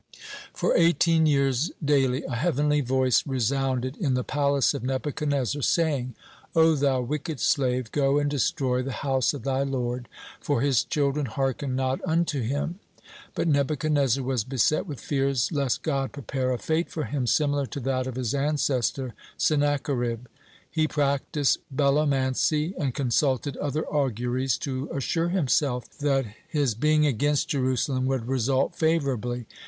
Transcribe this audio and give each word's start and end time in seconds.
(23) 0.01 0.29
For 0.55 0.75
eighteen 0.75 1.25
years 1.27 1.69
daily 1.85 2.23
a 2.23 2.33
heavenly 2.33 2.81
voice 2.81 3.27
resounded 3.27 3.95
in 3.97 4.15
the 4.15 4.23
palace 4.23 4.73
of 4.73 4.81
Nebuchadnezzar, 4.81 5.61
saying: 5.61 6.15
"O 6.55 6.73
thou 6.73 7.01
wicked 7.03 7.39
slave, 7.39 7.91
go 7.91 8.17
and 8.17 8.27
destroy 8.27 8.81
the 8.81 8.91
house 9.05 9.35
of 9.35 9.43
thy 9.43 9.61
Lord, 9.61 10.07
for 10.39 10.61
His 10.61 10.83
children 10.83 11.27
hearken 11.27 11.75
not 11.75 11.99
unto 12.03 12.41
Him." 12.41 12.79
But 13.35 13.47
Nebuchadnezzar 13.47 14.23
was 14.23 14.43
beset 14.43 14.87
with 14.87 14.99
fears 14.99 15.51
lest 15.51 15.83
God 15.83 16.13
prepare 16.13 16.51
a 16.51 16.57
fate 16.57 16.89
for 16.89 17.03
him 17.03 17.27
similar 17.27 17.67
to 17.67 17.79
that 17.81 18.07
of 18.07 18.15
his 18.15 18.33
ancestor 18.33 19.13
Sennacherib. 19.37 20.25
He 20.71 20.87
practiced 20.87 21.59
belomancy 21.71 22.73
and 22.75 22.95
consulted 22.95 23.55
other 23.57 23.85
auguries, 23.85 24.57
to 24.61 24.89
assure 24.91 25.29
himself 25.29 25.95
that 25.99 26.25
he 26.49 26.57
was 26.59 26.73
against 26.83 27.49
Jerusalem 27.49 28.07
would 28.07 28.27
result 28.27 28.75
favorably. 28.75 29.45